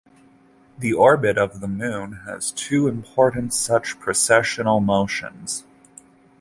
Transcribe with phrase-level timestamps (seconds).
[0.79, 5.63] The orbit of the Moon has two important such precessional motions.